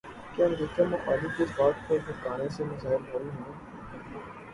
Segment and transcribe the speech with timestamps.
[0.35, 3.53] کیا امریکہ مخالف جذبات کو بھڑکانے سے مسائل حل ہوں۔